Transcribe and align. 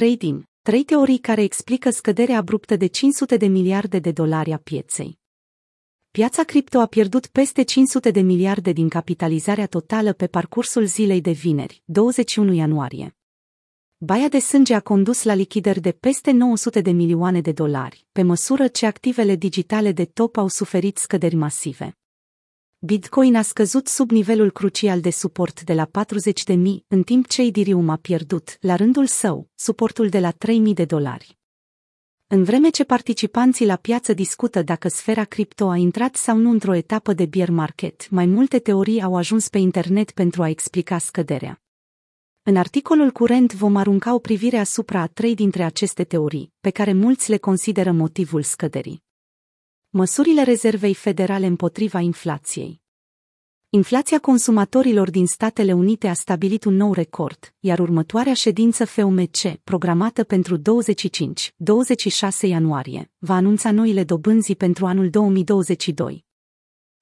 Trading, 0.00 0.44
trei 0.62 0.84
teorii 0.84 1.18
care 1.18 1.42
explică 1.42 1.90
scăderea 1.90 2.36
abruptă 2.36 2.76
de 2.76 2.86
500 2.86 3.36
de 3.36 3.46
miliarde 3.46 3.98
de 3.98 4.12
dolari 4.12 4.52
a 4.52 4.58
pieței. 4.58 5.18
Piața 6.10 6.42
cripto 6.42 6.78
a 6.78 6.86
pierdut 6.86 7.26
peste 7.26 7.62
500 7.62 8.10
de 8.10 8.20
miliarde 8.20 8.72
din 8.72 8.88
capitalizarea 8.88 9.66
totală 9.66 10.12
pe 10.12 10.26
parcursul 10.26 10.84
zilei 10.84 11.20
de 11.20 11.30
vineri, 11.30 11.82
21 11.84 12.52
ianuarie. 12.52 13.16
Baia 13.96 14.28
de 14.28 14.38
sânge 14.38 14.74
a 14.74 14.80
condus 14.80 15.22
la 15.22 15.34
lichidări 15.34 15.80
de 15.80 15.92
peste 15.92 16.30
900 16.30 16.80
de 16.80 16.90
milioane 16.90 17.40
de 17.40 17.52
dolari, 17.52 18.06
pe 18.12 18.22
măsură 18.22 18.68
ce 18.68 18.86
activele 18.86 19.36
digitale 19.36 19.92
de 19.92 20.04
top 20.04 20.36
au 20.36 20.48
suferit 20.48 20.96
scăderi 20.96 21.34
masive. 21.34 21.96
Bitcoin 22.84 23.36
a 23.36 23.42
scăzut 23.42 23.88
sub 23.88 24.10
nivelul 24.10 24.50
crucial 24.50 25.00
de 25.00 25.10
suport 25.10 25.62
de 25.62 25.72
la 25.72 25.86
40.000, 25.86 26.56
în 26.88 27.02
timp 27.02 27.26
ce 27.26 27.42
Ethereum 27.42 27.88
a 27.88 27.96
pierdut, 27.96 28.56
la 28.60 28.76
rândul 28.76 29.06
său, 29.06 29.48
suportul 29.54 30.08
de 30.08 30.18
la 30.18 30.32
3.000 30.32 30.36
de 30.74 30.84
dolari. 30.84 31.38
În 32.26 32.42
vreme 32.42 32.68
ce 32.68 32.84
participanții 32.84 33.66
la 33.66 33.76
piață 33.76 34.12
discută 34.12 34.62
dacă 34.62 34.88
sfera 34.88 35.24
cripto 35.24 35.68
a 35.68 35.76
intrat 35.76 36.16
sau 36.16 36.36
nu 36.36 36.50
într-o 36.50 36.74
etapă 36.74 37.12
de 37.12 37.26
bear 37.26 37.50
market, 37.50 38.10
mai 38.10 38.26
multe 38.26 38.58
teorii 38.58 39.02
au 39.02 39.16
ajuns 39.16 39.48
pe 39.48 39.58
internet 39.58 40.10
pentru 40.10 40.42
a 40.42 40.48
explica 40.48 40.98
scăderea. 40.98 41.62
În 42.42 42.56
articolul 42.56 43.10
curent 43.10 43.54
vom 43.54 43.76
arunca 43.76 44.14
o 44.14 44.18
privire 44.18 44.58
asupra 44.58 45.00
a 45.00 45.06
trei 45.06 45.34
dintre 45.34 45.62
aceste 45.62 46.04
teorii, 46.04 46.52
pe 46.60 46.70
care 46.70 46.92
mulți 46.92 47.30
le 47.30 47.36
consideră 47.36 47.92
motivul 47.92 48.42
scăderii. 48.42 49.03
Măsurile 49.96 50.42
rezervei 50.42 50.94
federale 50.94 51.46
împotriva 51.46 52.00
inflației. 52.00 52.80
Inflația 53.68 54.18
consumatorilor 54.18 55.10
din 55.10 55.26
Statele 55.26 55.72
Unite 55.72 56.08
a 56.08 56.12
stabilit 56.12 56.64
un 56.64 56.74
nou 56.74 56.92
record, 56.92 57.54
iar 57.60 57.78
următoarea 57.78 58.34
ședință 58.34 58.84
FOMC, 58.84 59.36
programată 59.64 60.24
pentru 60.24 60.58
25-26 60.58 60.62
ianuarie, 62.40 63.10
va 63.18 63.34
anunța 63.34 63.70
noile 63.70 64.04
dobânzi 64.04 64.54
pentru 64.54 64.86
anul 64.86 65.10
2022. 65.10 66.24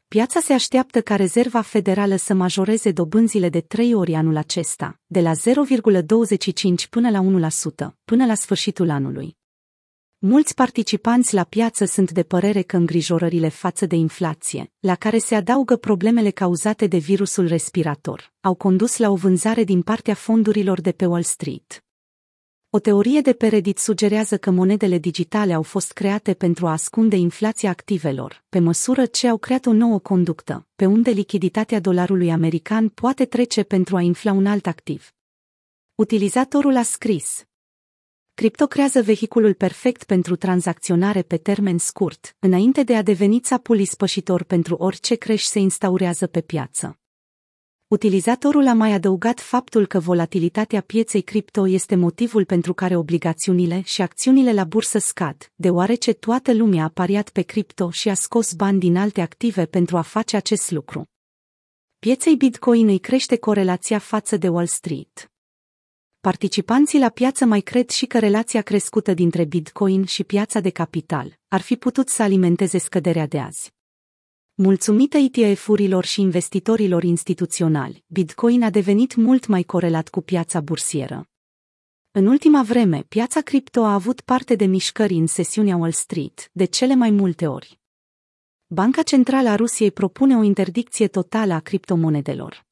Piața 0.09 0.41
se 0.41 0.53
așteaptă 0.53 1.00
ca 1.00 1.16
Rezerva 1.16 1.61
Federală 1.61 2.16
să 2.16 2.34
majoreze 2.34 2.91
dobânzile 2.91 3.48
de 3.48 3.61
trei 3.61 3.94
ori 3.94 4.14
anul 4.14 4.36
acesta, 4.36 5.00
de 5.06 5.20
la 5.20 5.33
0,25 5.33 6.88
până 6.91 7.11
la 7.11 7.50
1%, 7.91 7.94
până 8.05 8.27
la 8.27 8.34
sfârșitul 8.34 8.91
anului. 8.91 9.36
Mulți 10.25 10.55
participanți 10.55 11.34
la 11.34 11.45
piață 11.45 11.84
sunt 11.84 12.11
de 12.11 12.23
părere 12.23 12.62
că 12.62 12.77
îngrijorările 12.77 13.48
față 13.48 13.87
de 13.87 13.97
inflație, 13.97 14.73
la 14.81 14.95
care 14.95 15.19
se 15.19 15.34
adaugă 15.34 15.77
problemele 15.77 16.31
cauzate 16.31 16.87
de 16.87 16.97
virusul 16.97 17.47
respirator, 17.47 18.33
au 18.41 18.55
condus 18.55 18.97
la 18.97 19.11
o 19.11 19.15
vânzare 19.15 19.65
din 19.65 19.83
partea 19.83 20.15
fondurilor 20.15 20.81
de 20.81 20.93
pe 20.93 21.06
Wall 21.06 21.23
Street. 21.23 21.84
O 22.70 22.78
teorie 22.78 23.20
de 23.20 23.33
pe 23.33 23.47
Reddit 23.47 23.78
sugerează 23.78 24.39
că 24.39 24.50
monedele 24.50 24.98
digitale 24.98 25.53
au 25.53 25.62
fost 25.62 25.93
create 25.93 26.34
pentru 26.34 26.67
a 26.67 26.70
ascunde 26.73 27.17
inflația 27.17 27.70
activelor, 27.70 28.45
pe 28.48 28.59
măsură 28.59 29.06
ce 29.06 29.28
au 29.28 29.39
creat 29.39 29.67
o 29.67 29.73
nouă 29.73 29.98
conductă, 29.98 30.67
pe 30.77 30.87
unde 30.87 31.11
lichiditatea 31.11 31.81
dolarului 31.81 32.31
american 32.31 32.89
poate 32.89 33.25
trece 33.25 33.62
pentru 33.62 33.97
a 33.97 34.00
infla 34.00 34.33
un 34.33 34.47
alt 34.47 34.67
activ. 34.67 35.15
Utilizatorul 35.95 36.77
a 36.77 36.83
scris, 36.83 37.47
Cripto 38.34 38.66
creează 38.66 39.02
vehiculul 39.02 39.55
perfect 39.55 40.05
pentru 40.05 40.36
tranzacționare 40.36 41.22
pe 41.22 41.36
termen 41.36 41.78
scurt, 41.78 42.36
înainte 42.38 42.83
de 42.83 42.97
a 42.97 43.02
deveni 43.02 43.41
țapul 43.41 43.78
ispășitor 43.78 44.42
pentru 44.42 44.75
orice 44.75 45.14
creș 45.14 45.42
se 45.42 45.58
instaurează 45.58 46.27
pe 46.27 46.41
piață. 46.41 46.98
Utilizatorul 47.86 48.66
a 48.66 48.72
mai 48.72 48.92
adăugat 48.92 49.41
faptul 49.41 49.86
că 49.86 49.98
volatilitatea 49.98 50.80
pieței 50.80 51.22
cripto 51.22 51.69
este 51.69 51.94
motivul 51.94 52.44
pentru 52.44 52.75
care 52.75 52.97
obligațiunile 52.97 53.80
și 53.84 54.03
acțiunile 54.03 54.53
la 54.53 54.64
bursă 54.64 54.98
scad, 54.98 55.53
deoarece 55.55 56.12
toată 56.12 56.53
lumea 56.53 56.84
a 56.84 56.88
pariat 56.88 57.30
pe 57.30 57.42
cripto 57.42 57.91
și 57.91 58.08
a 58.08 58.14
scos 58.14 58.53
bani 58.53 58.78
din 58.78 58.97
alte 58.97 59.20
active 59.20 59.66
pentru 59.66 59.97
a 59.97 60.03
face 60.03 60.36
acest 60.36 60.70
lucru. 60.70 61.04
Pieței 61.99 62.37
Bitcoin 62.37 62.88
îi 62.88 62.99
crește 62.99 63.37
corelația 63.37 63.99
față 63.99 64.37
de 64.37 64.49
Wall 64.49 64.66
Street. 64.66 65.31
Participanții 66.28 66.99
la 66.99 67.09
piață 67.09 67.44
mai 67.44 67.60
cred 67.60 67.88
și 67.88 68.06
că 68.06 68.19
relația 68.19 68.62
crescută 68.62 69.15
dintre 69.15 69.44
Bitcoin 69.44 70.05
și 70.05 70.25
piața 70.25 70.60
de 70.60 70.71
capital 70.71 71.38
ar 71.49 71.60
fi 71.60 71.77
putut 71.77 72.09
să 72.09 72.22
alimenteze 72.22 72.78
scăderea 72.78 73.27
de 73.27 73.38
azi. 73.38 73.72
Mulțumită 74.55 75.16
ETF-urilor 75.16 76.05
și 76.05 76.21
investitorilor 76.21 77.03
instituționali, 77.03 78.05
Bitcoin 78.06 78.62
a 78.62 78.71
devenit 78.71 79.15
mult 79.15 79.47
mai 79.47 79.62
corelat 79.62 80.09
cu 80.09 80.21
piața 80.21 80.61
bursieră. 80.61 81.28
În 82.11 82.27
ultima 82.27 82.62
vreme, 82.62 83.05
piața 83.09 83.41
cripto 83.41 83.81
a 83.84 83.94
avut 83.94 84.21
parte 84.21 84.55
de 84.55 84.65
mișcări 84.65 85.15
în 85.15 85.27
sesiunea 85.27 85.77
Wall 85.77 85.93
Street, 85.93 86.50
de 86.53 86.65
cele 86.65 86.94
mai 86.94 87.11
multe 87.11 87.47
ori. 87.47 87.81
Banca 88.66 89.03
Centrală 89.03 89.49
a 89.49 89.55
Rusiei 89.55 89.91
propune 89.91 90.37
o 90.37 90.43
interdicție 90.43 91.09
totală 91.09 91.53
a 91.53 91.61
criptomonedelor. 91.61 92.71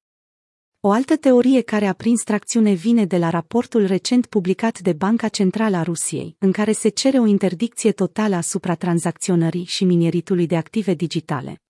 O 0.83 0.91
altă 0.91 1.17
teorie 1.17 1.61
care 1.61 1.87
a 1.87 1.93
prins 1.93 2.23
tracțiune 2.23 2.73
vine 2.73 3.05
de 3.05 3.19
la 3.19 3.31
raportul 3.31 3.87
recent 3.87 4.27
publicat 4.27 4.79
de 4.79 4.93
Banca 4.93 5.29
Centrală 5.29 5.77
a 5.77 5.83
Rusiei, 5.83 6.37
în 6.39 6.53
care 6.53 6.73
se 6.73 6.89
cere 6.89 7.19
o 7.19 7.27
interdicție 7.27 7.93
totală 7.93 8.37
asupra 8.37 8.75
tranzacționării 8.75 9.65
și 9.65 9.85
minieritului 9.85 10.47
de 10.47 10.57
active 10.57 10.95
digitale. 10.95 11.61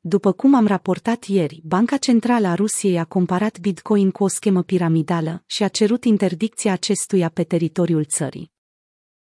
După 0.00 0.32
cum 0.32 0.54
am 0.54 0.66
raportat 0.66 1.24
ieri, 1.24 1.60
Banca 1.64 1.96
Centrală 1.96 2.46
a 2.46 2.54
Rusiei 2.54 2.98
a 2.98 3.04
comparat 3.04 3.58
Bitcoin 3.60 4.10
cu 4.10 4.24
o 4.24 4.28
schemă 4.28 4.62
piramidală 4.62 5.42
și 5.46 5.62
a 5.62 5.68
cerut 5.68 6.04
interdicția 6.04 6.72
acestuia 6.72 7.28
pe 7.28 7.44
teritoriul 7.44 8.04
țării. 8.04 8.52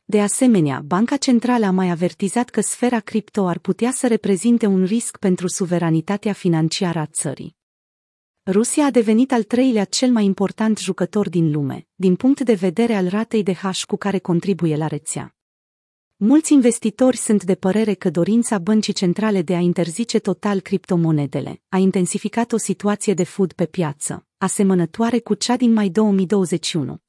De 0.05 0.21
asemenea, 0.21 0.83
Banca 0.85 1.17
Centrală 1.17 1.67
a 1.67 1.71
mai 1.71 1.91
avertizat 1.91 2.49
că 2.49 2.61
sfera 2.61 3.01
cripto 3.01 3.47
ar 3.47 3.59
putea 3.59 3.91
să 3.91 4.07
reprezinte 4.07 4.67
un 4.67 4.85
risc 4.85 5.19
pentru 5.19 5.49
suveranitatea 5.49 6.33
financiară 6.33 6.99
a 6.99 7.07
țării. 7.07 7.59
Rusia 8.51 8.85
a 8.85 8.91
devenit 8.91 9.33
al 9.33 9.43
treilea 9.43 9.85
cel 9.85 10.11
mai 10.11 10.25
important 10.25 10.79
jucător 10.79 11.29
din 11.29 11.51
lume, 11.51 11.87
din 11.95 12.17
punct 12.17 12.41
de 12.41 12.55
vedere 12.55 12.95
al 12.95 13.09
ratei 13.09 13.43
de 13.43 13.55
hash 13.55 13.85
cu 13.85 13.97
care 13.97 14.19
contribuie 14.19 14.77
la 14.77 14.87
rețea. 14.87 15.35
Mulți 16.17 16.53
investitori 16.53 17.17
sunt 17.17 17.45
de 17.45 17.55
părere 17.55 17.95
că 17.95 18.11
dorința 18.11 18.59
băncii 18.59 18.93
centrale 18.93 19.43
de 19.43 19.55
a 19.55 19.59
interzice 19.59 20.19
total 20.19 20.61
criptomonedele 20.61 21.63
a 21.69 21.77
intensificat 21.77 22.53
o 22.53 22.57
situație 22.57 23.15
de 23.15 23.25
food 23.25 23.53
pe 23.53 23.67
piață, 23.67 24.27
asemănătoare 24.39 25.19
cu 25.19 25.35
cea 25.35 25.57
din 25.57 25.73
mai 25.73 25.89
2021. 25.89 27.01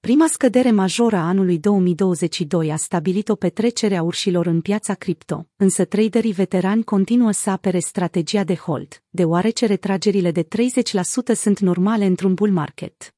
Prima 0.00 0.26
scădere 0.26 0.70
majoră 0.70 1.16
a 1.16 1.28
anului 1.28 1.58
2022 1.58 2.72
a 2.72 2.76
stabilit 2.76 3.28
o 3.28 3.34
petrecere 3.34 3.96
a 3.96 4.02
urșilor 4.02 4.46
în 4.46 4.60
piața 4.60 4.94
cripto, 4.94 5.46
însă 5.56 5.84
traderii 5.84 6.32
veterani 6.32 6.84
continuă 6.84 7.30
să 7.30 7.50
apere 7.50 7.78
strategia 7.78 8.44
de 8.44 8.54
hold, 8.54 9.02
deoarece 9.10 9.66
retragerile 9.66 10.30
de 10.30 10.42
30% 10.42 10.46
sunt 11.34 11.58
normale 11.58 12.04
într-un 12.04 12.34
bull 12.34 12.52
market. 12.52 13.14